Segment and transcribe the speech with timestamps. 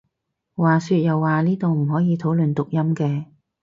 [0.55, 3.25] 話說又話呢度唔可以討論讀音嘅？